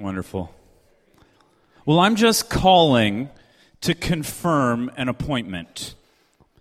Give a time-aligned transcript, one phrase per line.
[0.00, 0.50] Wonderful.
[1.84, 3.28] Well, I'm just calling
[3.82, 5.94] to confirm an appointment.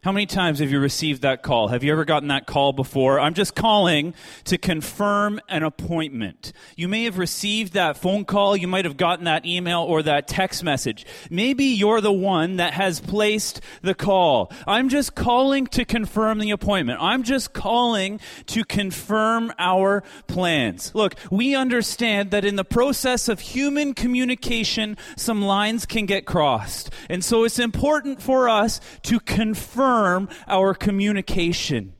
[0.01, 1.67] How many times have you received that call?
[1.67, 3.20] Have you ever gotten that call before?
[3.20, 4.13] I'm just calling
[4.45, 6.54] to confirm an appointment.
[6.77, 10.25] You may have received that phone call, you might have gotten that email or that
[10.25, 11.05] text message.
[11.30, 14.54] Maybe you're the one that has placed the call.
[14.66, 17.00] I'm just calling to confirm the appointment.
[17.02, 20.95] I'm just calling to confirm our plans.
[20.95, 26.89] Look, we understand that in the process of human communication, some lines can get crossed.
[27.09, 31.93] And so it's important for us to confirm confirm our communication.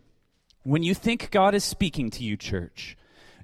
[0.62, 2.96] When you think God is speaking to you, church,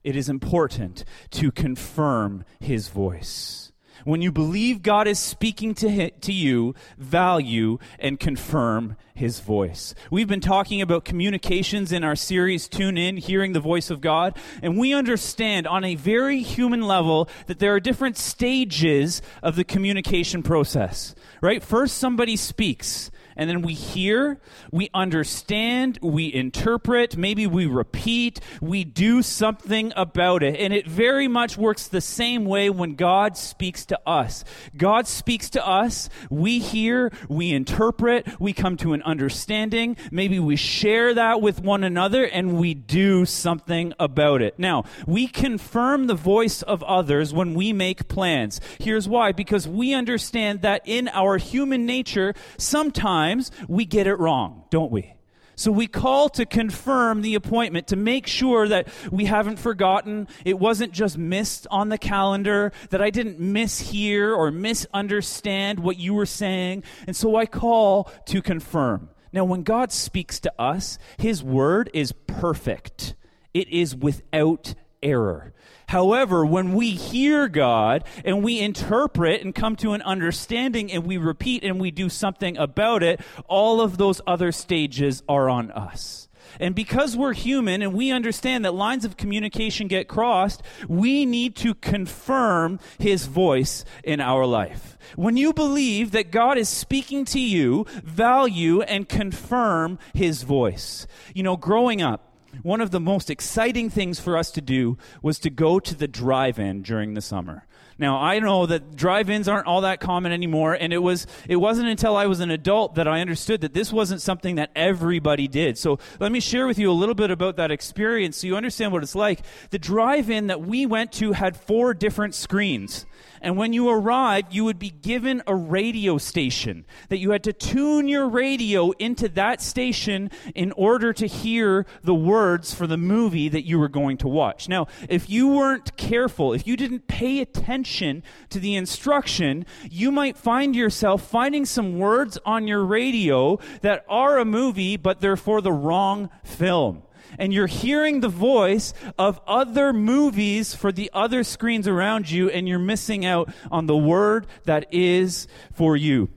[0.04, 3.72] it is important to confirm his voice.
[4.04, 9.96] When you believe God is speaking to, to you, value and confirm his voice.
[10.12, 14.38] We've been talking about communications in our series, Tune In, Hearing the Voice of God,
[14.62, 19.64] and we understand on a very human level that there are different stages of the
[19.64, 21.64] communication process, right?
[21.64, 24.40] First, somebody speaks and then we hear,
[24.72, 30.58] we understand, we interpret, maybe we repeat, we do something about it.
[30.58, 34.46] And it very much works the same way when God speaks to us.
[34.78, 40.56] God speaks to us, we hear, we interpret, we come to an understanding, maybe we
[40.56, 44.58] share that with one another, and we do something about it.
[44.58, 48.62] Now, we confirm the voice of others when we make plans.
[48.80, 54.16] Here's why because we understand that in our human nature, sometimes sometimes we get it
[54.16, 55.14] wrong, don't we?
[55.58, 60.28] So we call to confirm the appointment to make sure that we haven't forgotten.
[60.44, 66.14] It wasn't just missed on the calendar, that I didn't mishear or misunderstand what you
[66.14, 66.84] were saying.
[67.08, 69.10] And so I call to confirm.
[69.32, 73.16] Now, when God speaks to us, His word is perfect,
[73.54, 75.54] it is without error.
[75.88, 81.18] However, when we hear God and we interpret and come to an understanding and we
[81.18, 86.28] repeat and we do something about it, all of those other stages are on us.
[86.60, 91.56] And because we're human and we understand that lines of communication get crossed, we need
[91.58, 94.98] to confirm his voice in our life.
[95.16, 101.08] When you believe that God is speaking to you, value and confirm his voice.
[101.34, 105.40] You know, growing up, one of the most exciting things for us to do was
[105.40, 107.66] to go to the drive in during the summer.
[107.98, 111.88] Now, I know that drive-ins aren't all that common anymore, and it was it wasn't
[111.88, 115.78] until I was an adult that I understood that this wasn't something that everybody did.
[115.78, 118.92] So, let me share with you a little bit about that experience so you understand
[118.92, 119.42] what it's like.
[119.70, 123.06] The drive-in that we went to had four different screens.
[123.46, 127.54] And when you arrived, you would be given a radio station that you had to
[127.54, 133.48] tune your radio into that station in order to hear the words for the movie
[133.50, 134.68] that you were going to watch.
[134.68, 140.38] Now, if you weren't careful, if you didn't pay attention to the instruction, you might
[140.38, 145.62] find yourself finding some words on your radio that are a movie, but they're for
[145.62, 147.04] the wrong film
[147.38, 152.68] and you're hearing the voice of other movies for the other screens around you, and
[152.68, 156.30] you're missing out on the word that is for you.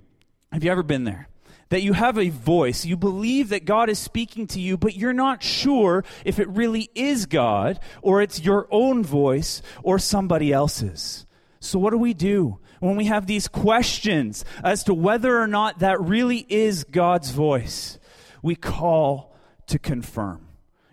[0.53, 1.29] Have you ever been there?
[1.71, 5.13] That you have a voice, you believe that God is speaking to you, but you're
[5.13, 11.27] not sure if it really is God or it's your own voice or somebody else's.
[11.61, 15.81] So, what do we do when we have these questions as to whether or not
[15.81, 17.99] that really is God's voice?
[18.43, 19.37] We call
[19.67, 20.48] to confirm.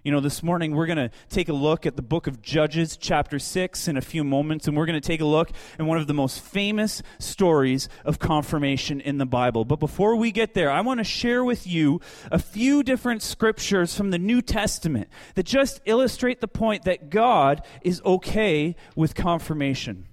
[0.05, 2.95] You know, this morning we're going to take a look at the book of Judges,
[2.95, 5.49] chapter 6, in a few moments, and we're going to take a look
[5.79, 9.65] at one of the most famous stories of confirmation in the Bible.
[9.65, 12.01] But before we get there, I want to share with you
[12.31, 17.63] a few different scriptures from the New Testament that just illustrate the point that God
[17.81, 20.05] is okay with confirmation.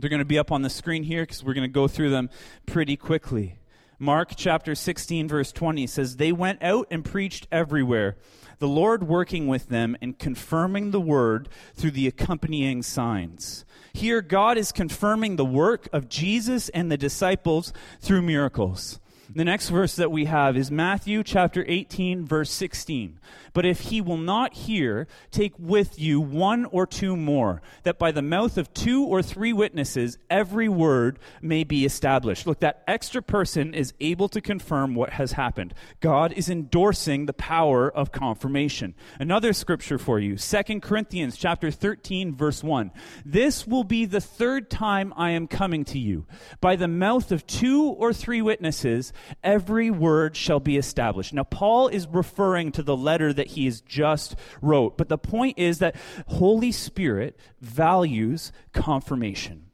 [0.00, 2.10] They're going to be up on the screen here because we're going to go through
[2.10, 2.28] them
[2.66, 3.60] pretty quickly.
[4.00, 8.16] Mark chapter 16, verse 20 says, They went out and preached everywhere
[8.62, 13.64] the Lord working with them and confirming the word through the accompanying signs.
[13.92, 19.00] Here, God is confirming the work of Jesus and the disciples through miracles.
[19.34, 23.18] The next verse that we have is Matthew chapter 18, verse 16.
[23.52, 28.12] But if he will not hear, take with you one or two more, that by
[28.12, 32.46] the mouth of two or three witnesses every word may be established.
[32.46, 35.74] Look, that extra person is able to confirm what has happened.
[36.00, 38.94] God is endorsing the power of confirmation.
[39.18, 42.90] Another scripture for you, 2 Corinthians chapter 13, verse 1.
[43.24, 46.26] This will be the third time I am coming to you.
[46.60, 49.12] By the mouth of two or three witnesses,
[49.42, 51.32] every word shall be established.
[51.32, 54.96] Now, Paul is referring to the letter that that he has just wrote.
[54.96, 55.96] But the point is that
[56.28, 59.66] Holy Spirit values confirmation.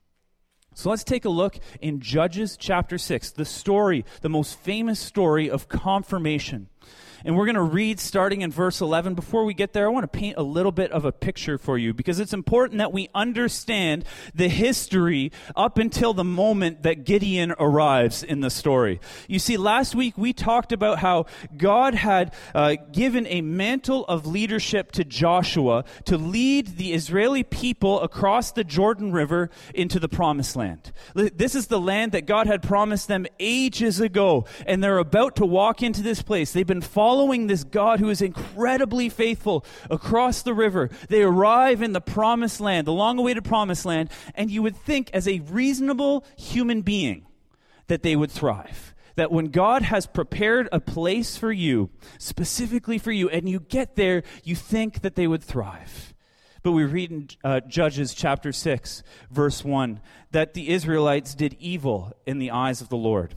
[0.75, 5.51] So let's take a look in Judges chapter 6, the story, the most famous story
[5.51, 6.69] of confirmation.
[7.25, 9.15] And we're going to read starting in verse 11.
[9.15, 11.77] Before we get there, I want to paint a little bit of a picture for
[11.77, 14.05] you because it's important that we understand
[14.35, 19.01] the history up until the moment that Gideon arrives in the story.
[19.27, 21.27] You see, last week we talked about how
[21.57, 28.01] God had uh, given a mantle of leadership to Joshua to lead the Israeli people
[28.01, 30.93] across the Jordan River into the promised land.
[31.15, 35.47] This is the land that God had promised them ages ago, and they're about to
[35.47, 36.53] walk into this place.
[36.53, 40.91] They've been following following this God who is incredibly faithful across the river.
[41.09, 45.09] They arrive in the promised land, the long awaited promised land, and you would think,
[45.15, 47.25] as a reasonable human being,
[47.87, 51.89] that they would thrive that when God has prepared a place for you,
[52.19, 56.13] specifically for you, and you get there, you think that they would thrive.
[56.63, 60.03] But we read in uh, Judges chapter 6, verse 1,
[60.33, 63.35] that the Israelites did evil in the eyes of the Lord.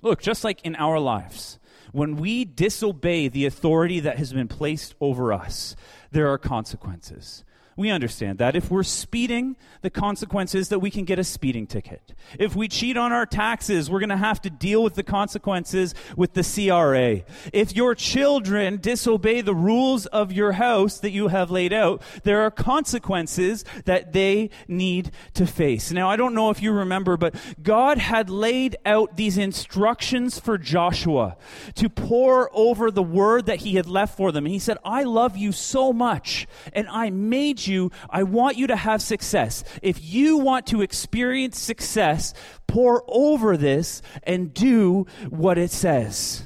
[0.00, 1.58] Look, just like in our lives,
[1.92, 5.76] when we disobey the authority that has been placed over us,
[6.10, 7.44] there are consequences.
[7.78, 8.56] We understand that.
[8.56, 12.12] If we're speeding, the consequence is that we can get a speeding ticket.
[12.36, 15.94] If we cheat on our taxes, we're going to have to deal with the consequences
[16.16, 17.22] with the CRA.
[17.52, 22.40] If your children disobey the rules of your house that you have laid out, there
[22.40, 25.92] are consequences that they need to face.
[25.92, 30.58] Now, I don't know if you remember, but God had laid out these instructions for
[30.58, 31.36] Joshua
[31.76, 34.46] to pour over the word that he had left for them.
[34.46, 38.66] And he said, I love you so much, and I made you, I want you
[38.68, 39.62] to have success.
[39.82, 42.34] If you want to experience success,
[42.66, 46.44] pour over this and do what it says.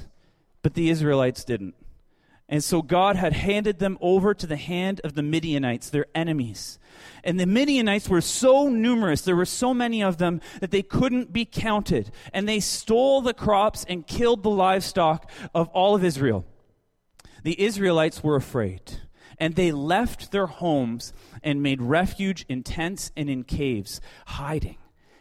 [0.61, 1.75] But the Israelites didn't.
[2.49, 6.77] And so God had handed them over to the hand of the Midianites, their enemies.
[7.23, 11.33] And the Midianites were so numerous, there were so many of them, that they couldn't
[11.33, 12.11] be counted.
[12.33, 16.45] And they stole the crops and killed the livestock of all of Israel.
[17.43, 18.99] The Israelites were afraid
[19.39, 24.77] and they left their homes and made refuge in tents and in caves, hiding.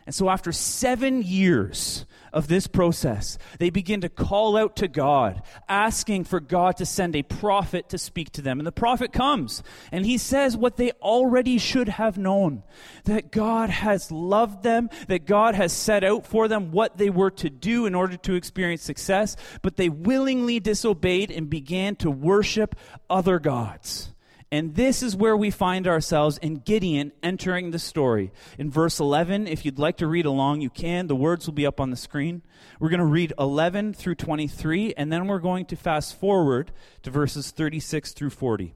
[0.07, 5.43] And so, after seven years of this process, they begin to call out to God,
[5.69, 8.59] asking for God to send a prophet to speak to them.
[8.59, 9.63] And the prophet comes,
[9.93, 12.63] and he says what they already should have known
[13.05, 17.31] that God has loved them, that God has set out for them what they were
[17.33, 22.75] to do in order to experience success, but they willingly disobeyed and began to worship
[23.11, 24.13] other gods.
[24.53, 28.33] And this is where we find ourselves in Gideon entering the story.
[28.59, 31.07] In verse 11, if you'd like to read along, you can.
[31.07, 32.43] The words will be up on the screen.
[32.79, 36.71] We're going to read 11 through 23, and then we're going to fast forward
[37.03, 38.75] to verses 36 through 40.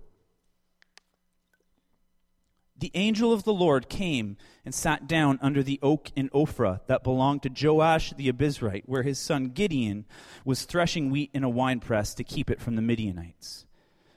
[2.79, 7.05] The angel of the Lord came and sat down under the oak in Ophrah that
[7.05, 10.07] belonged to Joash the Abiezrite, where his son Gideon
[10.43, 13.66] was threshing wheat in a winepress to keep it from the Midianites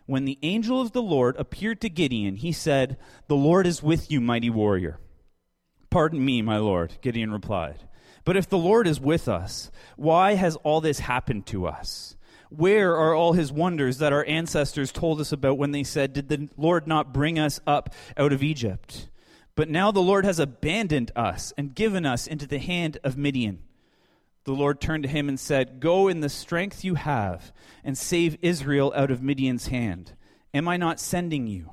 [0.09, 2.97] when the angel of the Lord appeared to Gideon, he said,
[3.27, 5.00] The Lord is with you, mighty warrior.
[5.91, 7.88] Pardon me, my Lord, Gideon replied.
[8.25, 12.15] But if the Lord is with us, why has all this happened to us?
[12.50, 16.27] Where are all his wonders that our ancestors told us about when they said, Did
[16.27, 19.10] the Lord not bring us up out of Egypt?
[19.53, 23.60] But now the Lord has abandoned us and given us into the hand of Midian
[24.43, 27.51] the Lord turned to him and said, Go in the strength you have
[27.84, 30.13] and save Israel out of Midian's hand.
[30.53, 31.72] Am I not sending you?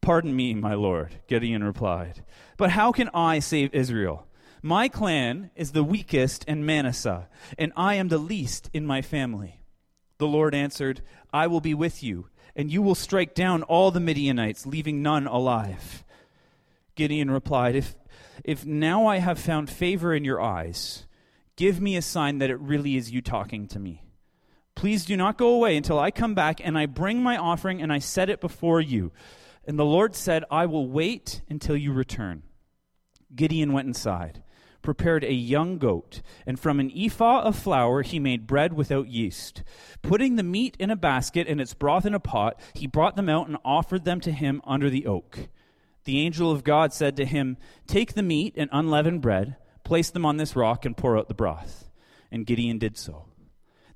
[0.00, 2.24] Pardon me, my Lord, Gideon replied.
[2.56, 4.26] But how can I save Israel?
[4.62, 7.28] My clan is the weakest in Manasseh,
[7.58, 9.60] and I am the least in my family.
[10.18, 11.00] The Lord answered,
[11.32, 15.26] I will be with you, and you will strike down all the Midianites, leaving none
[15.26, 16.04] alive.
[16.94, 17.94] Gideon replied, If,
[18.44, 21.06] if now I have found favor in your eyes,
[21.60, 24.02] Give me a sign that it really is you talking to me.
[24.74, 27.92] Please do not go away until I come back and I bring my offering and
[27.92, 29.12] I set it before you.
[29.66, 32.44] And the Lord said, I will wait until you return.
[33.36, 34.42] Gideon went inside,
[34.80, 39.62] prepared a young goat, and from an ephah of flour he made bread without yeast.
[40.00, 43.28] Putting the meat in a basket and its broth in a pot, he brought them
[43.28, 45.48] out and offered them to him under the oak.
[46.04, 49.58] The angel of God said to him, Take the meat and unleavened bread
[49.90, 51.90] Place them on this rock and pour out the broth.
[52.30, 53.24] And Gideon did so.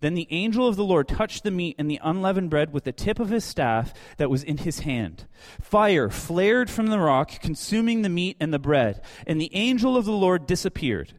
[0.01, 2.91] Then the angel of the Lord touched the meat and the unleavened bread with the
[2.91, 5.27] tip of his staff that was in his hand.
[5.61, 10.05] Fire flared from the rock, consuming the meat and the bread, and the angel of
[10.05, 11.13] the Lord disappeared.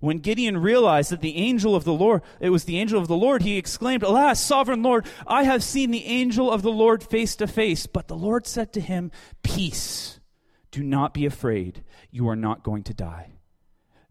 [0.00, 3.14] When Gideon realized that the angel of the Lord, it was the angel of the
[3.14, 7.36] Lord, he exclaimed, Alas, sovereign Lord, I have seen the angel of the Lord face
[7.36, 7.86] to face.
[7.86, 9.10] But the Lord said to him,
[9.42, 10.20] Peace,
[10.70, 13.32] do not be afraid, you are not going to die.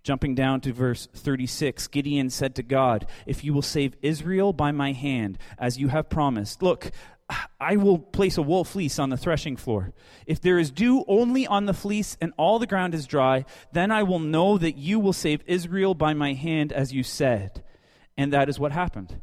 [0.03, 4.71] Jumping down to verse 36, Gideon said to God, If you will save Israel by
[4.71, 6.91] my hand, as you have promised, look,
[7.59, 9.93] I will place a wool fleece on the threshing floor.
[10.25, 13.91] If there is dew only on the fleece and all the ground is dry, then
[13.91, 17.63] I will know that you will save Israel by my hand, as you said.
[18.17, 19.21] And that is what happened.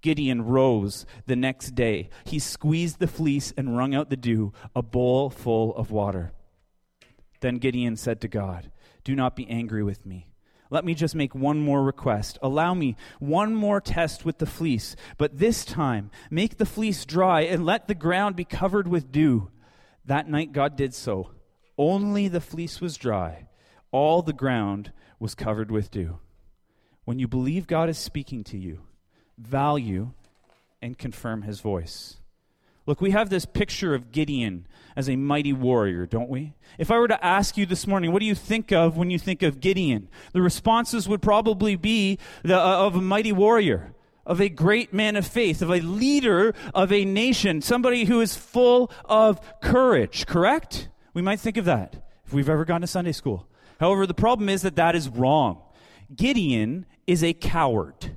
[0.00, 2.10] Gideon rose the next day.
[2.24, 6.32] He squeezed the fleece and wrung out the dew, a bowl full of water.
[7.40, 8.70] Then Gideon said to God,
[9.04, 10.28] Do not be angry with me.
[10.70, 12.38] Let me just make one more request.
[12.42, 17.42] Allow me one more test with the fleece, but this time make the fleece dry
[17.42, 19.50] and let the ground be covered with dew.
[20.06, 21.30] That night God did so.
[21.76, 23.46] Only the fleece was dry,
[23.90, 26.18] all the ground was covered with dew.
[27.04, 28.80] When you believe God is speaking to you,
[29.36, 30.12] value
[30.80, 32.16] and confirm his voice.
[32.86, 36.54] Look, we have this picture of Gideon as a mighty warrior, don't we?
[36.78, 39.18] If I were to ask you this morning, what do you think of when you
[39.18, 40.08] think of Gideon?
[40.32, 43.94] The responses would probably be the, uh, of a mighty warrior,
[44.26, 48.36] of a great man of faith, of a leader of a nation, somebody who is
[48.36, 50.88] full of courage, correct?
[51.14, 53.48] We might think of that if we've ever gone to Sunday school.
[53.80, 55.60] However, the problem is that that is wrong.
[56.14, 58.16] Gideon is a coward.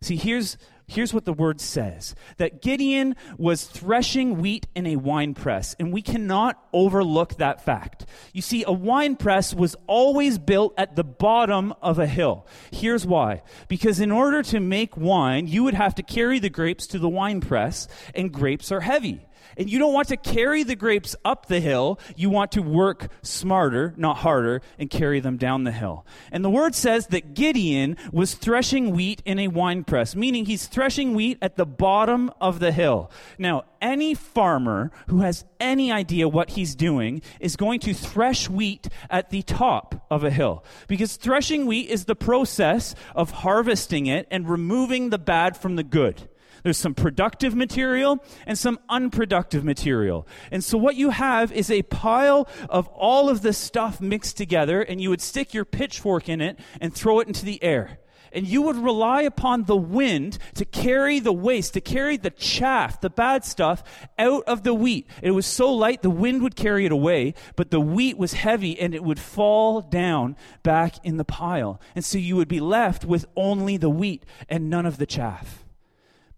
[0.00, 0.56] See, here's
[0.88, 5.92] here's what the word says that Gideon was threshing wheat in a wine press, and
[5.92, 8.06] we cannot overlook that fact.
[8.32, 12.46] You see, a wine press was always built at the bottom of a hill.
[12.72, 16.86] Here's why because in order to make wine, you would have to carry the grapes
[16.88, 19.27] to the wine press, and grapes are heavy.
[19.58, 21.98] And you don't want to carry the grapes up the hill.
[22.16, 26.06] You want to work smarter, not harder, and carry them down the hill.
[26.30, 30.66] And the word says that Gideon was threshing wheat in a wine press, meaning he's
[30.66, 33.10] threshing wheat at the bottom of the hill.
[33.36, 38.88] Now, any farmer who has any idea what he's doing is going to thresh wheat
[39.10, 40.64] at the top of a hill.
[40.86, 45.84] Because threshing wheat is the process of harvesting it and removing the bad from the
[45.84, 46.28] good.
[46.62, 50.26] There's some productive material and some unproductive material.
[50.50, 54.82] And so what you have is a pile of all of this stuff mixed together,
[54.82, 57.98] and you would stick your pitchfork in it and throw it into the air.
[58.32, 63.00] And you would rely upon the wind to carry the waste, to carry the chaff,
[63.00, 63.82] the bad stuff,
[64.18, 65.08] out of the wheat.
[65.22, 68.78] It was so light, the wind would carry it away, but the wheat was heavy
[68.78, 71.80] and it would fall down back in the pile.
[71.94, 75.64] And so you would be left with only the wheat and none of the chaff.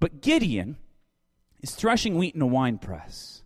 [0.00, 0.78] But Gideon
[1.60, 3.40] is threshing wheat in a wine press.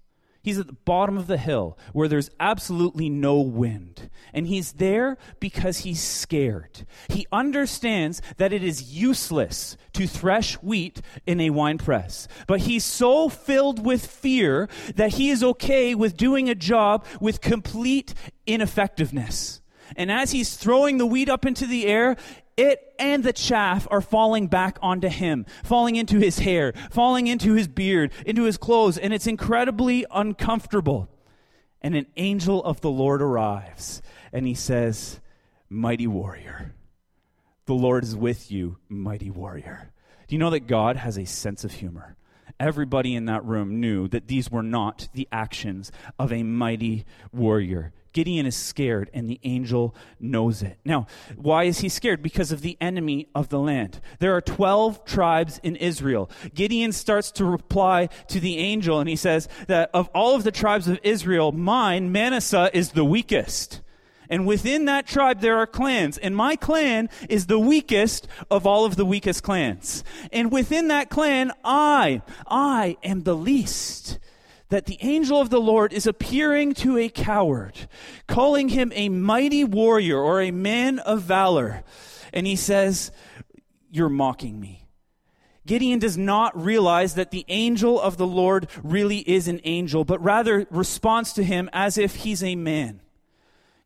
[0.44, 4.11] He's at the bottom of the hill where there's absolutely no wind.
[4.34, 6.87] And he's there because he's scared.
[7.08, 12.28] He understands that it is useless to thresh wheat in a wine press.
[12.46, 17.40] But he's so filled with fear that he is okay with doing a job with
[17.40, 18.12] complete
[18.46, 19.62] ineffectiveness.
[19.96, 22.16] And as he's throwing the wheat up into the air,
[22.56, 27.54] it and the chaff are falling back onto him, falling into his hair, falling into
[27.54, 31.08] his beard, into his clothes, and it's incredibly uncomfortable.
[31.82, 34.00] And an angel of the Lord arrives,
[34.32, 35.20] and he says,
[35.68, 36.75] Mighty warrior,
[37.66, 39.92] the Lord is with you, mighty warrior.
[40.26, 42.16] Do you know that God has a sense of humor?
[42.61, 47.92] Everybody in that room knew that these were not the actions of a mighty warrior.
[48.14, 50.78] Gideon is scared, and the angel knows it.
[50.85, 52.23] Now, why is he scared?
[52.23, 54.00] Because of the enemy of the land.
[54.21, 56.30] There are 12 tribes in Israel.
[56.54, 60.52] Gideon starts to reply to the angel, and he says that of all of the
[60.52, 63.83] tribes of Israel, mine, Manasseh, is the weakest.
[64.30, 66.16] And within that tribe, there are clans.
[66.16, 70.04] And my clan is the weakest of all of the weakest clans.
[70.33, 74.21] And within that clan, I, I am the least
[74.68, 77.88] that the angel of the Lord is appearing to a coward,
[78.26, 81.85] calling him a mighty warrior or a man of valor.
[82.33, 83.12] And he says,
[83.90, 84.88] You're mocking me.
[85.66, 90.23] Gideon does not realize that the angel of the Lord really is an angel, but
[90.23, 93.00] rather responds to him as if he's a man.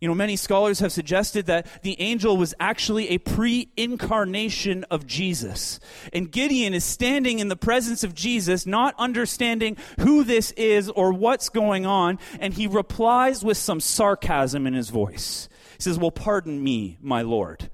[0.01, 5.09] You know, many scholars have suggested that the angel was actually a pre incarnation of
[5.09, 5.81] Jesus.
[6.13, 11.13] And Gideon is standing in the presence of Jesus, not understanding who this is or
[11.13, 15.49] what's going on, and he replies with some sarcasm in his voice.
[15.77, 17.69] He says, Well, pardon me, my Lord.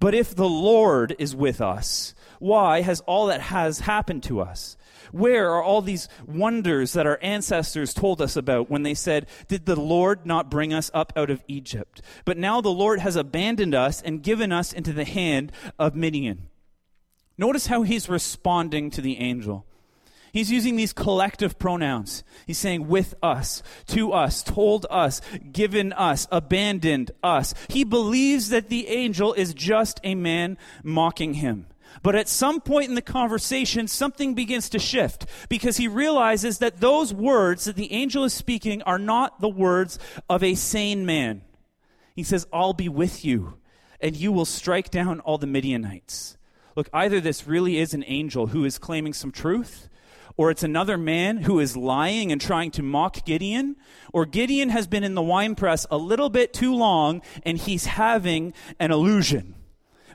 [0.00, 4.78] But if the Lord is with us, why has all that has happened to us?
[5.12, 9.66] Where are all these wonders that our ancestors told us about when they said, Did
[9.66, 12.02] the Lord not bring us up out of Egypt?
[12.24, 16.48] But now the Lord has abandoned us and given us into the hand of Midian.
[17.36, 19.64] Notice how he's responding to the angel.
[20.32, 22.22] He's using these collective pronouns.
[22.46, 25.20] He's saying with us, to us, told us,
[25.52, 27.54] given us, abandoned us.
[27.68, 31.66] He believes that the angel is just a man mocking him.
[32.02, 36.80] But at some point in the conversation, something begins to shift because he realizes that
[36.80, 41.42] those words that the angel is speaking are not the words of a sane man.
[42.14, 43.58] He says, I'll be with you,
[44.00, 46.36] and you will strike down all the Midianites.
[46.76, 49.88] Look, either this really is an angel who is claiming some truth,
[50.36, 53.76] or it's another man who is lying and trying to mock Gideon,
[54.12, 58.54] or Gideon has been in the winepress a little bit too long and he's having
[58.78, 59.56] an illusion.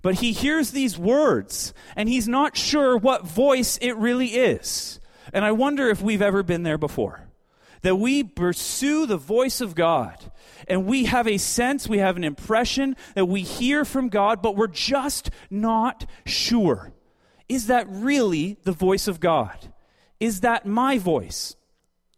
[0.03, 4.99] But he hears these words and he's not sure what voice it really is.
[5.31, 7.21] And I wonder if we've ever been there before.
[7.81, 10.31] That we pursue the voice of God
[10.67, 14.55] and we have a sense, we have an impression that we hear from God, but
[14.55, 16.93] we're just not sure.
[17.49, 19.57] Is that really the voice of God?
[20.19, 21.55] Is that my voice?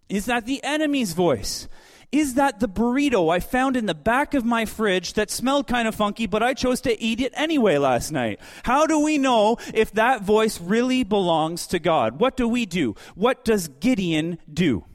[0.10, 1.68] Is that the enemy's voice?
[2.16, 5.86] Is that the burrito I found in the back of my fridge that smelled kind
[5.86, 8.40] of funky, but I chose to eat it anyway last night?
[8.64, 12.22] How do we know if that voice really belongs to God?
[12.22, 12.96] What do we do?
[13.16, 14.86] What does Gideon do?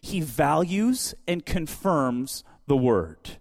[0.00, 3.38] He values and confirms the word.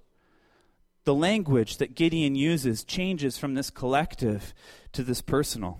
[1.05, 4.53] The language that Gideon uses changes from this collective
[4.91, 5.79] to this personal.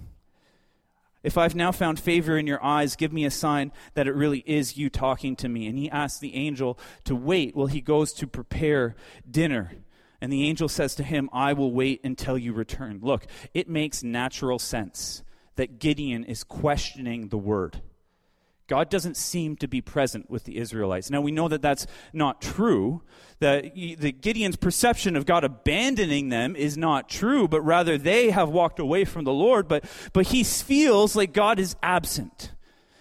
[1.25, 4.43] If I've now found favor in your eyes, give me a sign that it really
[4.45, 5.65] is you talking to me.
[5.65, 8.95] And he asks the angel to wait while he goes to prepare
[9.29, 9.71] dinner.
[10.21, 12.99] And the angel says to him, I will wait until you return.
[13.01, 15.23] Look, it makes natural sense
[15.55, 17.81] that Gideon is questioning the word.
[18.67, 21.11] God doesn't seem to be present with the Israelites.
[21.11, 23.03] Now we know that that's not true.
[23.39, 28.49] That the Gideon's perception of God abandoning them is not true, but rather they have
[28.49, 29.67] walked away from the Lord.
[29.67, 32.53] But but he feels like God is absent.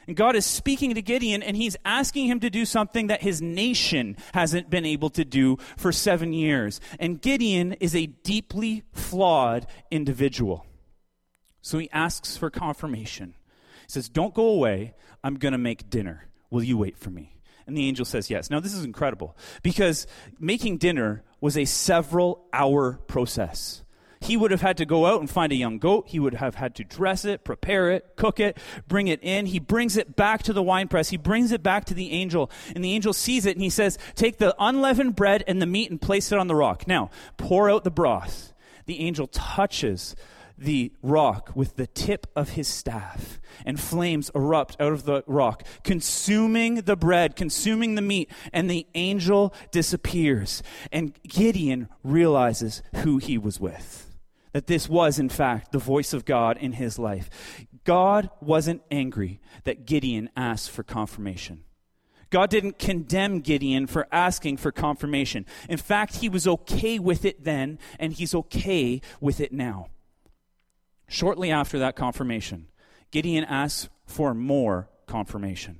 [0.06, 3.40] And God is speaking to Gideon and he's asking him to do something that his
[3.40, 6.80] nation hasn't been able to do for seven years.
[6.98, 10.66] And Gideon is a deeply flawed individual.
[11.62, 13.34] So he asks for confirmation.
[13.86, 14.94] He says, Don't go away.
[15.22, 16.28] I'm going to make dinner.
[16.50, 17.36] Will you wait for me?
[17.66, 18.50] And the angel says yes.
[18.50, 20.06] Now, this is incredible because
[20.38, 23.82] making dinner was a several hour process.
[24.20, 26.04] He would have had to go out and find a young goat.
[26.08, 28.56] He would have had to dress it, prepare it, cook it,
[28.88, 29.44] bring it in.
[29.44, 31.10] He brings it back to the winepress.
[31.10, 32.50] He brings it back to the angel.
[32.74, 35.90] And the angel sees it and he says, Take the unleavened bread and the meat
[35.90, 36.86] and place it on the rock.
[36.86, 38.54] Now, pour out the broth.
[38.86, 40.16] The angel touches
[40.56, 45.64] the rock with the tip of his staff, and flames erupt out of the rock,
[45.82, 50.62] consuming the bread, consuming the meat, and the angel disappears.
[50.92, 54.10] And Gideon realizes who he was with.
[54.52, 57.28] That this was, in fact, the voice of God in his life.
[57.82, 61.64] God wasn't angry that Gideon asked for confirmation.
[62.30, 65.46] God didn't condemn Gideon for asking for confirmation.
[65.68, 69.88] In fact, he was okay with it then, and he's okay with it now.
[71.06, 72.66] Shortly after that confirmation,
[73.10, 75.78] Gideon asks for more confirmation.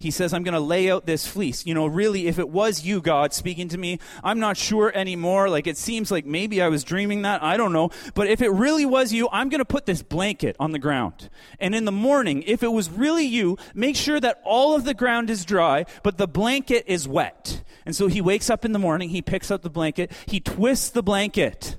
[0.00, 1.64] He says, I'm going to lay out this fleece.
[1.64, 5.48] You know, really, if it was you, God, speaking to me, I'm not sure anymore.
[5.48, 7.42] Like, it seems like maybe I was dreaming that.
[7.42, 7.90] I don't know.
[8.12, 11.30] But if it really was you, I'm going to put this blanket on the ground.
[11.58, 14.94] And in the morning, if it was really you, make sure that all of the
[14.94, 17.62] ground is dry, but the blanket is wet.
[17.86, 20.90] And so he wakes up in the morning, he picks up the blanket, he twists
[20.90, 21.76] the blanket,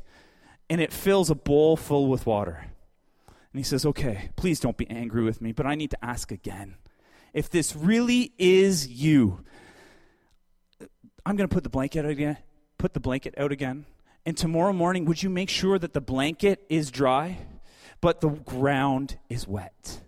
[0.70, 2.66] and it fills a bowl full with water.
[3.56, 6.30] And he says, Okay, please don't be angry with me, but I need to ask
[6.30, 6.76] again.
[7.34, 9.46] If this really is you,
[11.26, 12.38] I'm going to put the blanket out again,
[12.78, 13.86] put the blanket out again.
[14.26, 17.38] And tomorrow morning, would you make sure that the blanket is dry,
[18.02, 20.02] but the ground is wet?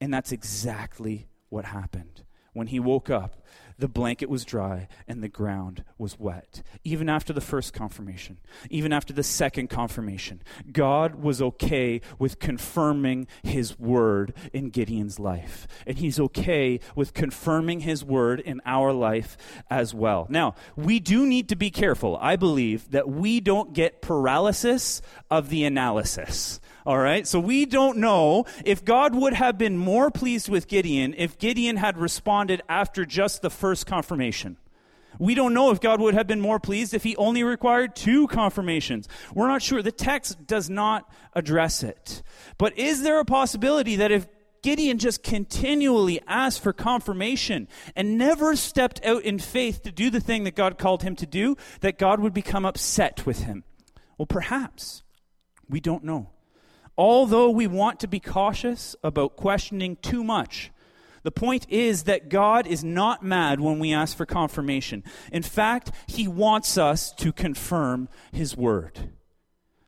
[0.00, 2.22] And that's exactly what happened.
[2.52, 3.42] When he woke up,
[3.78, 6.62] the blanket was dry and the ground was wet.
[6.84, 8.38] Even after the first confirmation,
[8.70, 15.66] even after the second confirmation, God was okay with confirming his word in Gideon's life.
[15.86, 19.36] And he's okay with confirming his word in our life
[19.70, 20.26] as well.
[20.28, 25.48] Now, we do need to be careful, I believe, that we don't get paralysis of
[25.50, 26.60] the analysis.
[26.86, 27.26] All right?
[27.26, 31.76] So we don't know if God would have been more pleased with Gideon if Gideon
[31.76, 34.56] had responded after just the first confirmation.
[35.18, 38.28] We don't know if God would have been more pleased if he only required two
[38.28, 39.08] confirmations.
[39.34, 39.82] We're not sure.
[39.82, 42.22] The text does not address it.
[42.58, 44.28] But is there a possibility that if
[44.62, 50.20] Gideon just continually asked for confirmation and never stepped out in faith to do the
[50.20, 53.64] thing that God called him to do, that God would become upset with him?
[54.18, 55.02] Well, perhaps.
[55.68, 56.30] We don't know.
[56.98, 60.70] Although we want to be cautious about questioning too much
[61.26, 65.02] The point is that God is not mad when we ask for confirmation.
[65.32, 69.10] In fact, He wants us to confirm His word.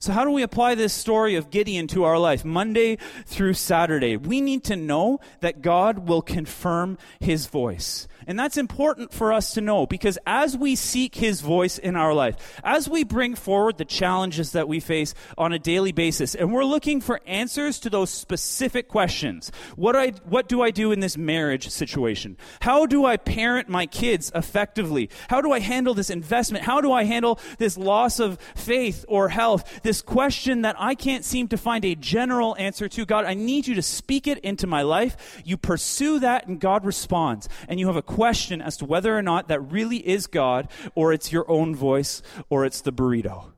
[0.00, 4.16] So, how do we apply this story of Gideon to our life, Monday through Saturday?
[4.16, 8.06] We need to know that God will confirm his voice.
[8.28, 12.14] And that's important for us to know because as we seek his voice in our
[12.14, 16.52] life, as we bring forward the challenges that we face on a daily basis, and
[16.52, 21.00] we're looking for answers to those specific questions what, I, what do I do in
[21.00, 22.36] this marriage situation?
[22.60, 25.10] How do I parent my kids effectively?
[25.28, 26.64] How do I handle this investment?
[26.64, 29.80] How do I handle this loss of faith or health?
[29.88, 33.06] this question that I can't seem to find a general answer to.
[33.06, 35.40] God, I need you to speak it into my life.
[35.46, 37.48] You pursue that and God responds.
[37.68, 41.12] And you have a question as to whether or not that really is God or
[41.12, 43.52] it's your own voice or it's the burrito.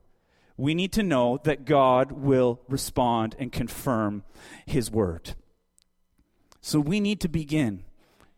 [0.55, 4.23] We need to know that God will respond and confirm
[4.67, 5.33] his word.
[6.61, 7.85] So we need to begin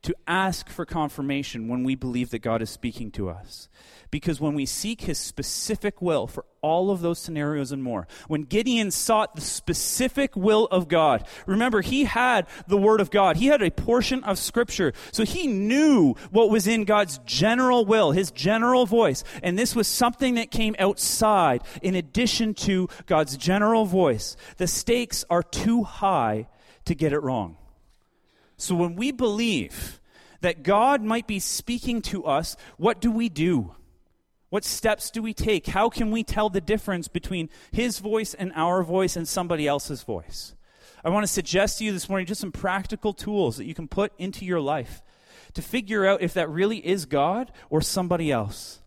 [0.03, 3.69] to ask for confirmation when we believe that God is speaking to us.
[4.11, 8.43] Because when we seek his specific will for all of those scenarios and more, when
[8.43, 13.37] Gideon sought the specific will of God, remember, he had the word of God.
[13.37, 14.93] He had a portion of scripture.
[15.11, 19.23] So he knew what was in God's general will, his general voice.
[19.41, 24.35] And this was something that came outside in addition to God's general voice.
[24.57, 26.47] The stakes are too high
[26.85, 27.57] to get it wrong.
[28.63, 29.99] So when we believe
[30.39, 33.75] that God might be speaking to us, what do we do?
[34.49, 35.67] What steps do we take?
[35.67, 40.03] How can we tell the difference between His voice and our voice and somebody else's
[40.03, 40.55] voice?
[41.03, 43.89] I want to suggest to you this morning just some practical tools that you can
[43.89, 45.01] put into your life
[45.55, 48.79] to figure out if that really is God or somebody else.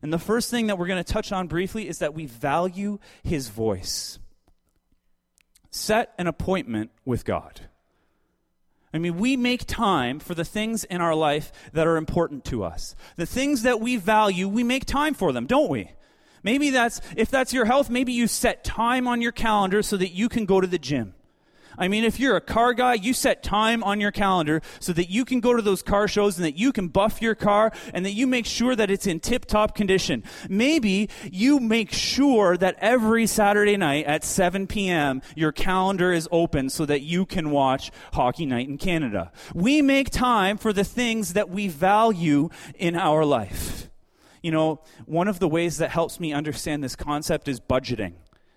[0.00, 3.00] And the first thing that we're going to touch on briefly is that we value
[3.24, 4.20] His voice.
[5.72, 7.62] Set an appointment with God.
[8.94, 12.62] I mean, we make time for the things in our life that are important to
[12.62, 12.94] us.
[13.16, 15.90] The things that we value, we make time for them, don't we?
[16.44, 20.10] Maybe that's, if that's your health, maybe you set time on your calendar so that
[20.10, 21.14] you can go to the gym.
[21.78, 25.10] I mean, if you're a car guy, you set time on your calendar so that
[25.10, 28.04] you can go to those car shows and that you can buff your car and
[28.04, 30.22] that you make sure that it's in tip top condition.
[30.48, 35.22] Maybe you make sure that every Saturday night at 7 p.m.
[35.34, 39.32] your calendar is open so that you can watch Hockey Night in Canada.
[39.54, 43.90] We make time for the things that we value in our life.
[44.42, 48.12] You know, one of the ways that helps me understand this concept is budgeting.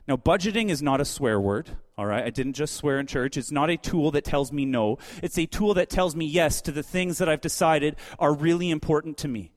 [0.08, 2.24] Now, budgeting is not a swear word, all right?
[2.24, 3.36] I didn't just swear in church.
[3.36, 5.00] It's not a tool that tells me no.
[5.22, 8.70] It's a tool that tells me yes to the things that I've decided are really
[8.70, 9.52] important to me.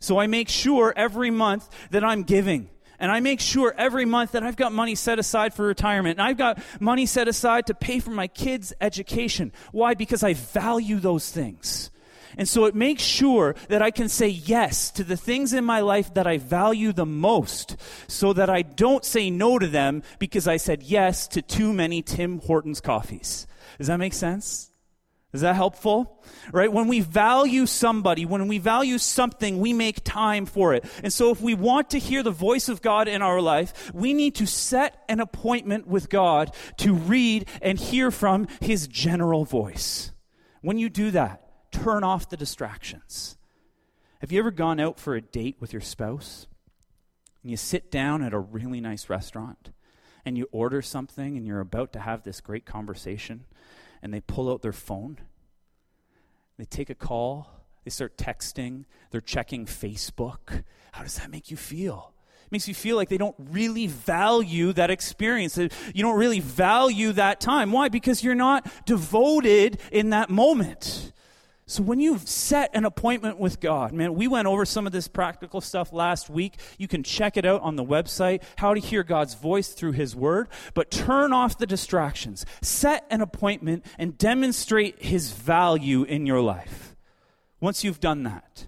[0.00, 2.68] So I make sure every month that I'm giving.
[2.98, 6.18] And I make sure every month that I've got money set aside for retirement.
[6.18, 9.52] And I've got money set aside to pay for my kids' education.
[9.72, 9.94] Why?
[9.94, 11.90] Because I value those things.
[12.36, 15.80] And so it makes sure that I can say yes to the things in my
[15.80, 17.76] life that I value the most
[18.08, 22.02] so that I don't say no to them because I said yes to too many
[22.02, 23.46] Tim Hortons coffees.
[23.78, 24.70] Does that make sense?
[25.34, 26.24] Is that helpful?
[26.52, 26.72] Right?
[26.72, 30.84] When we value somebody, when we value something, we make time for it.
[31.02, 34.14] And so if we want to hear the voice of God in our life, we
[34.14, 40.12] need to set an appointment with God to read and hear from His general voice.
[40.60, 41.43] When you do that,
[41.74, 43.36] turn off the distractions.
[44.20, 46.46] Have you ever gone out for a date with your spouse
[47.42, 49.70] and you sit down at a really nice restaurant
[50.24, 53.44] and you order something and you're about to have this great conversation
[54.02, 55.18] and they pull out their phone?
[56.58, 57.50] They take a call,
[57.84, 60.62] they start texting, they're checking Facebook.
[60.92, 62.12] How does that make you feel?
[62.46, 65.58] It makes you feel like they don't really value that experience.
[65.58, 65.68] You
[66.02, 67.72] don't really value that time.
[67.72, 67.88] Why?
[67.88, 71.10] Because you're not devoted in that moment.
[71.66, 75.08] So when you've set an appointment with God, man, we went over some of this
[75.08, 76.58] practical stuff last week.
[76.76, 80.14] You can check it out on the website, how to hear God's voice through his
[80.14, 82.44] word, but turn off the distractions.
[82.60, 86.94] Set an appointment and demonstrate his value in your life.
[87.60, 88.66] Once you've done that,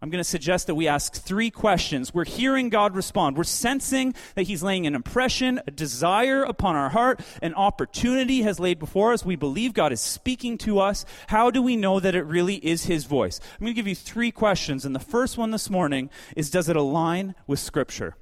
[0.00, 2.14] I'm going to suggest that we ask three questions.
[2.14, 3.36] We're hearing God respond.
[3.36, 8.60] We're sensing that He's laying an impression, a desire upon our heart, an opportunity has
[8.60, 9.24] laid before us.
[9.24, 11.04] We believe God is speaking to us.
[11.26, 13.40] How do we know that it really is His voice?
[13.54, 14.84] I'm going to give you three questions.
[14.84, 18.14] And the first one this morning is Does it align with Scripture?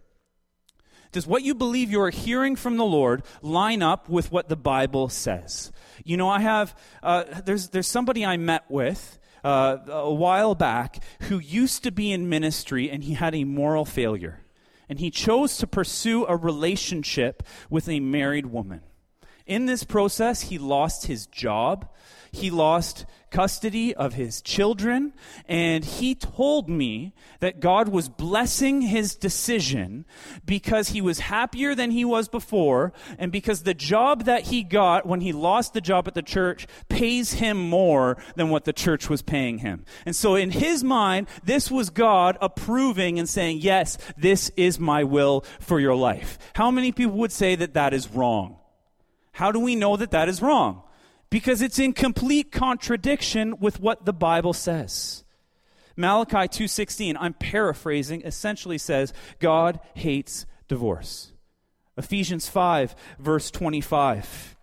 [1.12, 4.56] Does what you believe you are hearing from the Lord line up with what the
[4.56, 5.72] Bible says?
[6.04, 11.02] You know, I have, uh, there's, there's somebody I met with uh, a while back
[11.22, 14.40] who used to be in ministry and he had a moral failure.
[14.88, 18.82] And he chose to pursue a relationship with a married woman.
[19.46, 21.88] In this process, he lost his job.
[22.32, 25.12] He lost custody of his children.
[25.46, 30.06] And he told me that God was blessing his decision
[30.44, 32.92] because he was happier than he was before.
[33.18, 36.66] And because the job that he got when he lost the job at the church
[36.88, 39.84] pays him more than what the church was paying him.
[40.06, 45.04] And so in his mind, this was God approving and saying, yes, this is my
[45.04, 46.38] will for your life.
[46.54, 48.56] How many people would say that that is wrong?
[49.32, 50.82] How do we know that that is wrong?
[51.30, 55.24] Because it's in complete contradiction with what the Bible says.
[55.96, 61.32] Malachi 2:16, I'm paraphrasing, essentially says God hates divorce.
[61.96, 64.56] Ephesians 5 verse 25.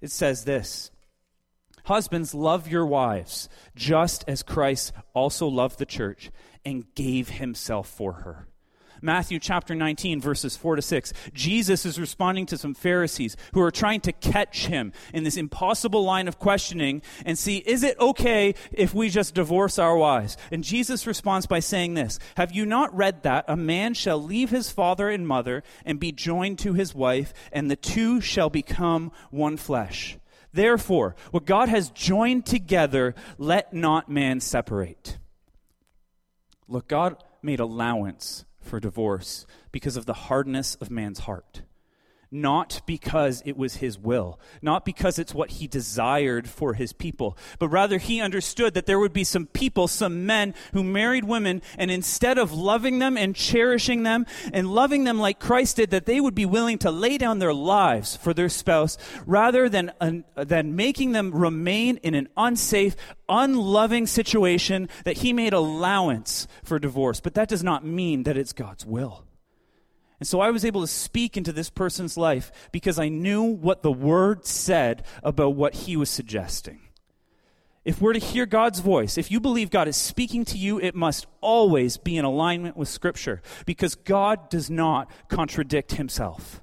[0.00, 0.90] It says this:
[1.84, 6.30] Husbands love your wives just as Christ also loved the church
[6.64, 8.49] and gave himself for her
[9.02, 11.12] Matthew chapter 19, verses 4 to 6.
[11.32, 16.04] Jesus is responding to some Pharisees who are trying to catch him in this impossible
[16.04, 20.36] line of questioning and see, is it okay if we just divorce our wives?
[20.50, 23.44] And Jesus responds by saying this Have you not read that?
[23.48, 27.70] A man shall leave his father and mother and be joined to his wife, and
[27.70, 30.18] the two shall become one flesh.
[30.52, 35.18] Therefore, what God has joined together, let not man separate.
[36.66, 41.62] Look, God made allowance for divorce because of the hardness of man's heart.
[42.32, 47.36] Not because it was his will, not because it's what he desired for his people,
[47.58, 51.60] but rather he understood that there would be some people, some men who married women,
[51.76, 56.06] and instead of loving them and cherishing them and loving them like Christ did, that
[56.06, 60.12] they would be willing to lay down their lives for their spouse rather than, uh,
[60.36, 62.94] than making them remain in an unsafe,
[63.28, 67.18] unloving situation that he made allowance for divorce.
[67.18, 69.24] But that does not mean that it's God's will.
[70.20, 73.82] And so I was able to speak into this person's life because I knew what
[73.82, 76.80] the word said about what he was suggesting.
[77.86, 80.94] If we're to hear God's voice, if you believe God is speaking to you, it
[80.94, 86.60] must always be in alignment with Scripture because God does not contradict himself.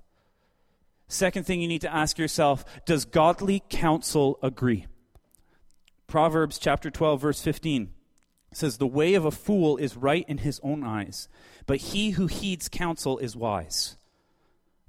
[1.07, 4.85] Second thing you need to ask yourself does godly counsel agree?
[6.05, 7.89] Proverbs chapter 12, verse 15
[8.57, 11.29] says, The way of a fool is right in his own eyes,
[11.65, 13.97] but he who heeds counsel is wise.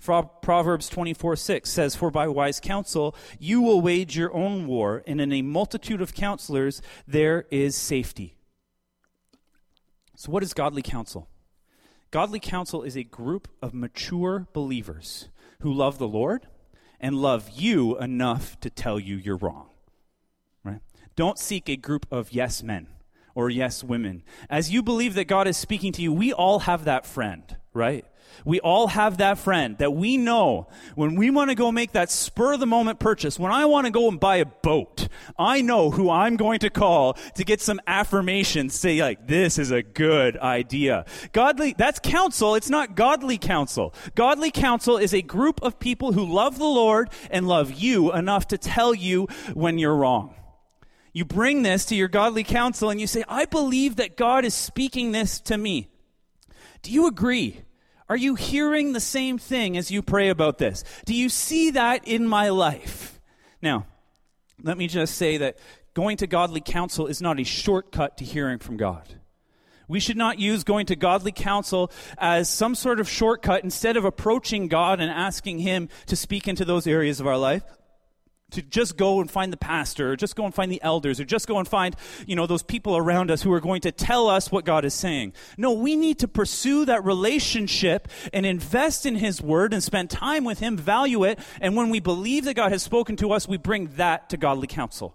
[0.01, 5.21] Proverbs 24 6 says, For by wise counsel you will wage your own war, and
[5.21, 8.37] in a multitude of counselors there is safety.
[10.17, 11.29] So, what is godly counsel?
[12.11, 15.29] Godly counsel is a group of mature believers
[15.61, 16.47] who love the Lord
[16.99, 19.69] and love you enough to tell you you're wrong.
[20.65, 20.81] Right?
[21.17, 22.87] Don't seek a group of yes men
[23.39, 24.21] or yes women.
[24.51, 28.05] As you believe that God is speaking to you, we all have that friend, right?
[28.45, 32.11] We all have that friend that we know when we want to go make that
[32.11, 35.07] spur of the moment purchase, when I want to go and buy a boat,
[35.39, 39.71] I know who I'm going to call to get some affirmation, say like, this is
[39.71, 41.05] a good idea.
[41.31, 42.57] Godly, that's counsel.
[42.57, 43.95] It's not godly counsel.
[44.17, 48.49] Godly counsel is a group of people who love the Lord and love you enough
[48.49, 50.35] to tell you when you're wrong.
[51.19, 54.55] You bring this to your godly counsel and you say, I believe that God is
[54.55, 55.89] speaking this to me.
[56.83, 57.63] Do you agree?
[58.09, 60.85] Are you hearing the same thing as you pray about this?
[61.07, 63.21] Do you see that in my life?
[63.61, 63.89] Now,
[64.63, 65.59] let me just say that
[65.93, 69.17] going to godly counsel is not a shortcut to hearing from God.
[69.89, 74.05] We should not use going to godly counsel as some sort of shortcut instead of
[74.05, 77.65] approaching God and asking Him to speak into those areas of our life
[78.51, 81.25] to just go and find the pastor or just go and find the elders or
[81.25, 81.95] just go and find
[82.27, 84.95] you know those people around us who are going to tell us what god is
[84.95, 85.33] saying.
[85.57, 90.45] No we need to pursue that relationship and invest in his word and spend time
[90.45, 93.57] with him value it and when we believe that god has spoken to us we
[93.57, 95.15] bring that to godly counsel.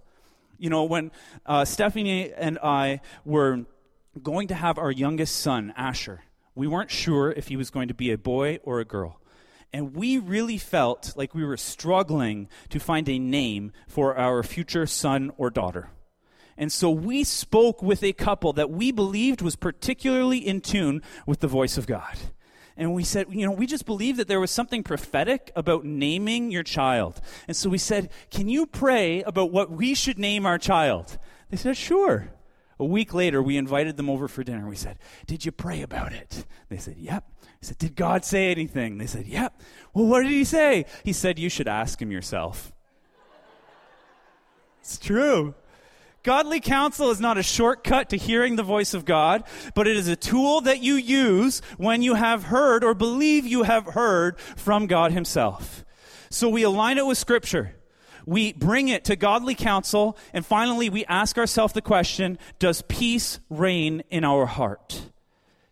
[0.60, 1.12] You know when
[1.46, 3.66] uh, stephanie and i were
[4.22, 6.22] going to have our youngest son asher
[6.56, 9.20] we weren't sure if he was going to be a boy or a girl
[9.74, 14.86] and we really felt like we were struggling to find a name for our future
[14.86, 15.90] son or daughter.
[16.56, 21.40] And so we spoke with a couple that we believed was particularly in tune with
[21.40, 22.16] the voice of God.
[22.78, 26.52] And we said, you know, we just believed that there was something prophetic about naming
[26.52, 27.22] your child.
[27.48, 31.18] And so we said, can you pray about what we should name our child?
[31.50, 32.30] They said, sure.
[32.80, 34.68] A week later, we invited them over for dinner.
[34.68, 36.46] We said, Did you pray about it?
[36.70, 37.32] They said, Yep.
[37.64, 38.98] I said, Did God say anything?
[38.98, 39.62] They said, Yep.
[39.94, 40.86] Well, what did he say?
[41.06, 42.74] He said, You should ask him yourself.
[44.82, 45.56] it's true.
[46.24, 49.46] Godly counsel is not a shortcut to hearing the voice of God,
[49.76, 53.64] but it is a tool that you use when you have heard or believe you
[53.64, 55.86] have heard from God Himself.
[56.30, 57.76] So we align it with Scripture.
[58.26, 60.18] We bring it to godly counsel.
[60.34, 65.12] And finally, we ask ourselves the question Does peace reign in our heart?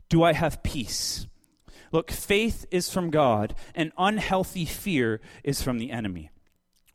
[0.07, 1.27] Do I have peace?
[1.91, 6.31] Look, faith is from God, and unhealthy fear is from the enemy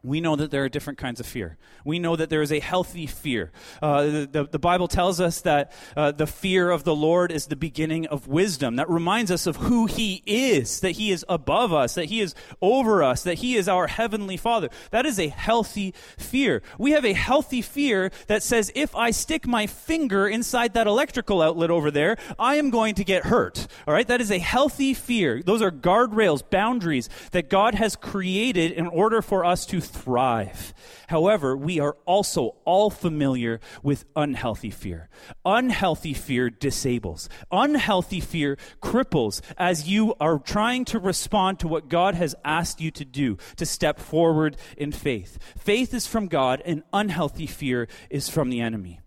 [0.06, 1.58] we know that there are different kinds of fear.
[1.84, 3.50] We know that there is a healthy fear.
[3.82, 7.56] Uh, the, the, Bible tells us that uh, the fear of the Lord is the
[7.56, 8.76] beginning of wisdom.
[8.76, 12.34] That reminds us of who He is, that He is above us, that He is
[12.62, 14.68] over us, that He is our heavenly Father.
[14.90, 16.62] That is a healthy fear.
[16.78, 21.42] We have a healthy fear that says, if I stick my finger inside that electrical
[21.42, 23.66] outlet over there, I am going to get hurt.
[23.88, 24.06] All right?
[24.06, 25.42] That is a healthy fear.
[25.42, 30.74] Those are guardrails, boundaries that God has created in order for us to thrive.
[31.08, 35.08] However, we are also all familiar with unhealthy fear.
[35.44, 37.28] Unhealthy fear disables.
[37.50, 42.90] Unhealthy fear cripples as you are trying to respond to what God has asked you
[42.92, 45.38] to do, to step forward in faith.
[45.58, 49.00] Faith is from God, and unhealthy fear is from the enemy.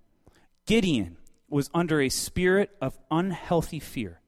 [0.65, 1.17] Gideon
[1.49, 4.21] was under a spirit of unhealthy fear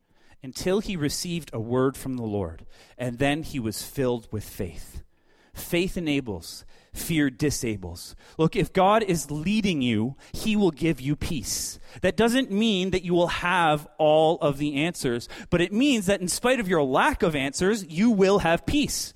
[0.43, 2.65] until he received a word from the Lord,
[2.97, 5.03] and then he was filled with faith.
[5.53, 8.15] Faith enables, fear disables.
[8.37, 11.79] Look, if God is leading you, He will give you peace.
[12.01, 16.21] That doesn't mean that you will have all of the answers, but it means that
[16.21, 19.13] in spite of your lack of answers, you will have peace.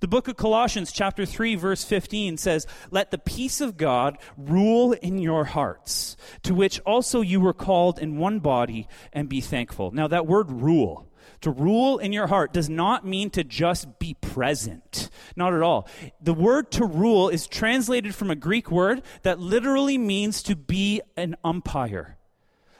[0.00, 4.92] The book of Colossians, chapter 3, verse 15 says, Let the peace of God rule
[4.92, 9.90] in your hearts, to which also you were called in one body, and be thankful.
[9.90, 11.07] Now, that word rule,
[11.40, 15.10] to rule in your heart does not mean to just be present.
[15.36, 15.88] Not at all.
[16.20, 21.00] The word to rule is translated from a Greek word that literally means to be
[21.16, 22.16] an umpire.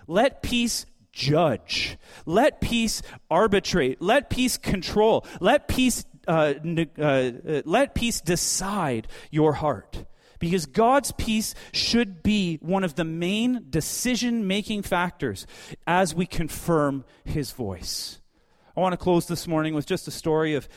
[0.07, 1.99] Let peace judge.
[2.27, 4.01] Let peace arbitrate.
[4.01, 5.27] Let peace control.
[5.41, 6.55] Let peace, uh,
[6.99, 10.05] uh, uh, let peace decide your heart.
[10.39, 15.47] Because God's peace should be one of the main decision making factors
[15.87, 18.21] as we confirm His voice.
[18.79, 20.69] I want to close this morning with just a story of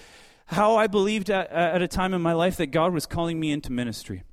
[0.47, 3.51] how I believed at, at a time in my life that God was calling me
[3.51, 4.23] into ministry.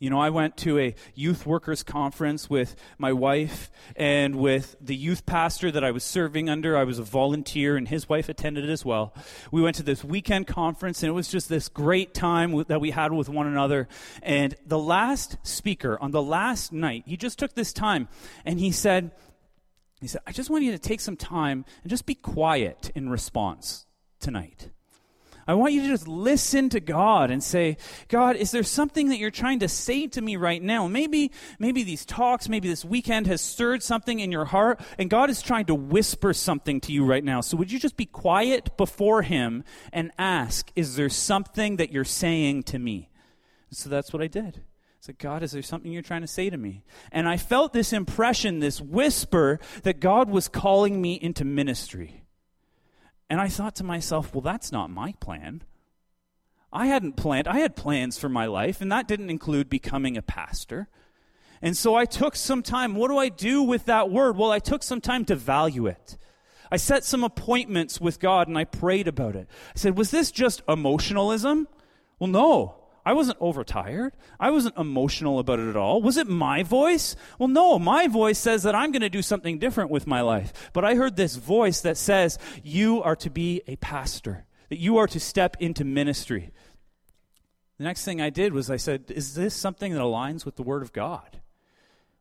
[0.00, 4.96] You know, I went to a youth workers conference with my wife and with the
[4.96, 6.76] youth pastor that I was serving under.
[6.76, 9.14] I was a volunteer and his wife attended as well.
[9.52, 12.90] We went to this weekend conference and it was just this great time that we
[12.90, 13.86] had with one another.
[14.20, 18.08] And the last speaker on the last night, he just took this time
[18.44, 19.12] and he said,
[20.04, 23.08] he said, I just want you to take some time and just be quiet in
[23.08, 23.86] response
[24.20, 24.70] tonight.
[25.46, 27.76] I want you to just listen to God and say,
[28.08, 30.86] God, is there something that you're trying to say to me right now?
[30.86, 35.28] Maybe, maybe these talks, maybe this weekend has stirred something in your heart, and God
[35.28, 37.42] is trying to whisper something to you right now.
[37.42, 42.04] So would you just be quiet before Him and ask, is there something that you're
[42.04, 43.10] saying to me?
[43.70, 44.62] so that's what I did
[45.04, 46.82] said, God, is there something you're trying to say to me?
[47.12, 52.24] And I felt this impression, this whisper that God was calling me into ministry.
[53.28, 55.62] And I thought to myself, well, that's not my plan.
[56.72, 60.22] I hadn't planned, I had plans for my life, and that didn't include becoming a
[60.22, 60.88] pastor.
[61.60, 62.94] And so I took some time.
[62.94, 64.38] What do I do with that word?
[64.38, 66.16] Well, I took some time to value it.
[66.72, 69.48] I set some appointments with God and I prayed about it.
[69.76, 71.68] I said, was this just emotionalism?
[72.18, 72.83] Well, no.
[73.06, 74.16] I wasn't overtired.
[74.40, 76.00] I wasn't emotional about it at all.
[76.00, 77.16] Was it my voice?
[77.38, 80.70] Well, no, my voice says that I'm going to do something different with my life.
[80.72, 84.96] But I heard this voice that says, you are to be a pastor, that you
[84.96, 86.50] are to step into ministry.
[87.76, 90.62] The next thing I did was I said, is this something that aligns with the
[90.62, 91.40] Word of God?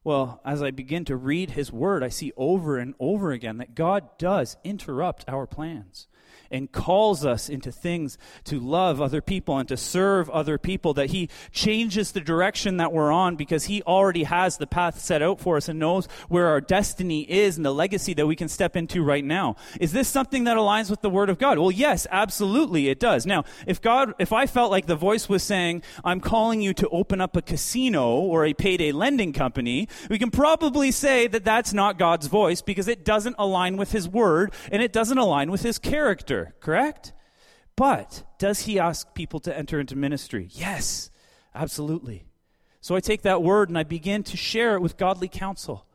[0.03, 3.73] Well, as I begin to read His Word, I see over and over again that
[3.73, 6.07] God does interrupt our plans
[6.53, 11.09] and calls us into things to love other people and to serve other people, that
[11.09, 15.39] He changes the direction that we're on because He already has the path set out
[15.39, 18.77] for us and knows where our destiny is and the legacy that we can step
[18.77, 19.55] into right now.
[19.81, 21.57] Is this something that aligns with the Word of God?
[21.57, 23.25] Well, yes, absolutely it does.
[23.25, 26.89] Now, if God, if I felt like the voice was saying, I'm calling you to
[26.89, 31.73] open up a casino or a payday lending company, we can probably say that that's
[31.73, 35.63] not God's voice because it doesn't align with His Word and it doesn't align with
[35.63, 37.13] His character correct?
[37.75, 40.49] But does he ask people to enter into ministry?
[40.51, 41.09] Yes,
[41.55, 42.25] absolutely.
[42.81, 45.85] So I take that word and I begin to share it with godly counsel.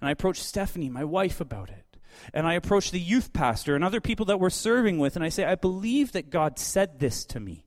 [0.00, 1.84] And I approach Stephanie, my wife, about it.
[2.32, 5.28] And I approach the youth pastor and other people that we're serving with, and I
[5.28, 7.66] say, I believe that God said this to me.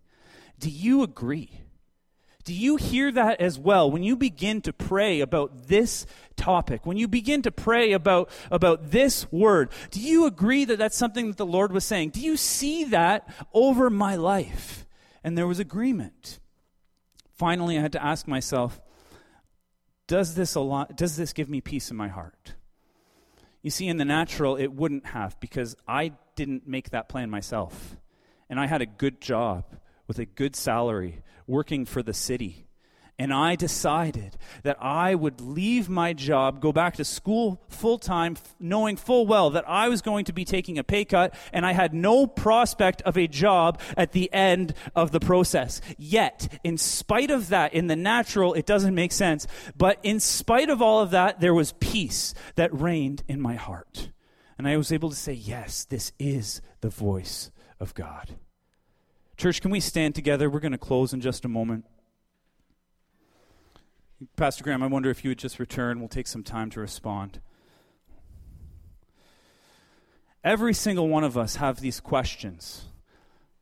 [0.59, 1.61] Do you agree?
[2.47, 6.85] Do you hear that as well when you begin to pray about this topic?
[6.85, 11.27] When you begin to pray about, about this word, do you agree that that's something
[11.27, 12.11] that the Lord was saying?
[12.11, 14.85] Do you see that over my life?
[15.27, 16.39] and there was agreement.
[17.33, 18.79] Finally, I had to ask myself,
[20.07, 22.53] does this, al- does this give me peace in my heart?
[23.61, 27.97] You see, in the natural, it wouldn't have because I didn't make that plan myself.
[28.49, 29.65] And I had a good job
[30.07, 32.67] with a good salary working for the city.
[33.19, 38.37] And I decided that I would leave my job, go back to school full time,
[38.59, 41.71] knowing full well that I was going to be taking a pay cut and I
[41.71, 45.81] had no prospect of a job at the end of the process.
[45.97, 49.47] Yet, in spite of that, in the natural, it doesn't make sense.
[49.75, 54.11] But in spite of all of that, there was peace that reigned in my heart.
[54.59, 58.35] And I was able to say, yes, this is the voice of God.
[59.37, 60.49] Church, can we stand together?
[60.49, 61.85] We're going to close in just a moment.
[64.35, 65.99] Pastor Graham, I wonder if you would just return.
[65.99, 67.39] We'll take some time to respond.
[70.43, 72.85] Every single one of us have these questions.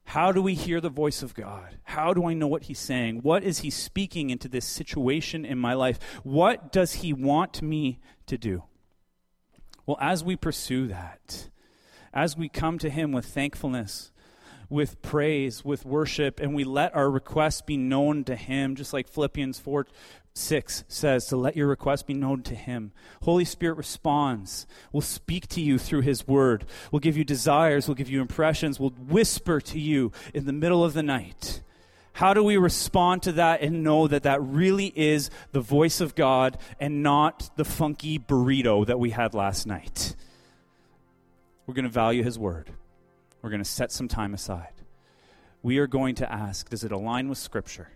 [0.06, 1.78] How do we hear the voice of God?
[1.84, 3.18] How do I know what He's saying?
[3.18, 6.00] What is He speaking into this situation in my life?
[6.24, 8.64] What does He want me to do?
[9.86, 11.50] Well, as we pursue that,
[12.14, 14.12] as we come to Him with thankfulness,
[14.70, 19.08] with praise, with worship, and we let our requests be known to Him, just like
[19.08, 19.88] Philippians 4
[20.38, 22.92] 6 says, to let your requests be known to Him.
[23.24, 27.96] Holy Spirit responds, will speak to you through His Word, will give you desires, will
[27.96, 31.62] give you impressions, will whisper to you in the middle of the night.
[32.14, 36.16] How do we respond to that and know that that really is the voice of
[36.16, 40.16] God and not the funky burrito that we had last night?
[41.66, 42.72] We're going to value His Word.
[43.46, 44.74] We're going to set some time aside.
[45.62, 47.90] We are going to ask, does it align with Scripture?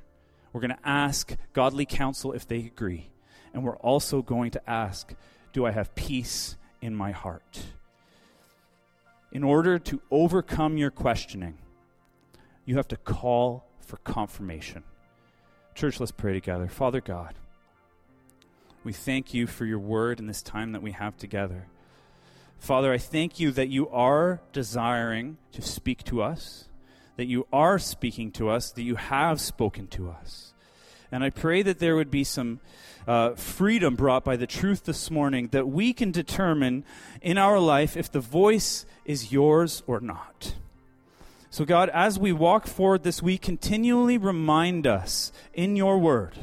[0.53, 3.09] We're going to ask godly counsel if they agree.
[3.51, 5.11] And we're also going to ask,
[5.51, 7.63] do I have peace in my heart?
[9.31, 11.57] In order to overcome your questioning,
[12.63, 14.83] you have to call for confirmation.
[15.73, 16.67] Church, let's pray together.
[16.67, 17.33] Father God,
[18.83, 21.65] we thank you for your word and this time that we have together.
[22.59, 26.65] Father, I thank you that you are desiring to speak to us,
[27.15, 30.53] that you are speaking to us, that you have spoken to us.
[31.11, 32.59] And I pray that there would be some
[33.07, 36.83] uh, freedom brought by the truth this morning that we can determine
[37.21, 40.53] in our life if the voice is yours or not.
[41.49, 46.35] So, God, as we walk forward this week, continually remind us in your word,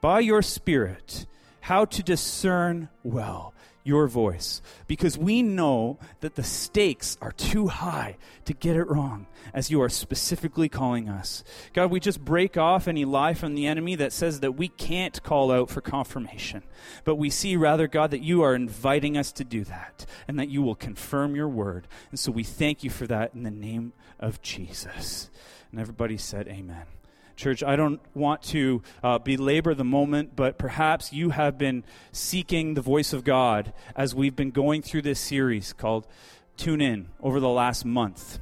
[0.00, 1.26] by your Spirit,
[1.60, 8.16] how to discern well your voice because we know that the stakes are too high
[8.44, 11.42] to get it wrong as you are specifically calling us.
[11.72, 15.22] God, we just break off any lie from the enemy that says that we can't
[15.22, 16.62] call out for confirmation.
[17.04, 20.50] But we see rather, God, that you are inviting us to do that and that
[20.50, 21.88] you will confirm your word.
[22.10, 25.30] And so we thank you for that in the name of Jesus.
[25.70, 26.86] And everybody said, Amen.
[27.40, 32.74] Church, I don't want to uh, belabor the moment, but perhaps you have been seeking
[32.74, 36.06] the voice of God as we've been going through this series called
[36.58, 38.38] Tune In over the last month.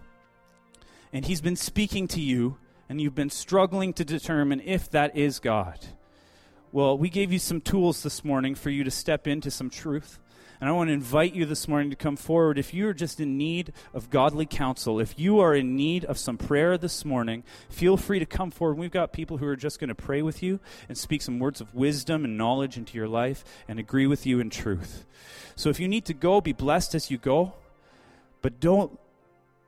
[1.12, 2.56] And He's been speaking to you,
[2.88, 5.78] and you've been struggling to determine if that is God.
[6.72, 10.18] Well, we gave you some tools this morning for you to step into some truth.
[10.60, 12.58] And I want to invite you this morning to come forward.
[12.58, 16.36] If you're just in need of godly counsel, if you are in need of some
[16.36, 18.76] prayer this morning, feel free to come forward.
[18.76, 21.60] We've got people who are just going to pray with you and speak some words
[21.60, 25.06] of wisdom and knowledge into your life and agree with you in truth.
[25.54, 27.54] So if you need to go, be blessed as you go,
[28.42, 28.98] but don't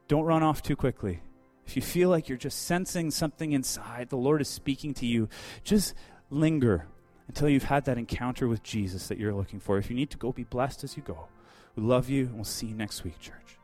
[0.08, 1.20] don't run off too quickly.
[1.66, 5.28] If you feel like you're just sensing something inside, the Lord is speaking to you,
[5.62, 5.94] just
[6.30, 6.88] linger
[7.30, 9.78] until you've had that encounter with Jesus that you're looking for.
[9.78, 11.28] If you need to go, be blessed as you go.
[11.76, 13.59] We love you, and we'll see you next week, church.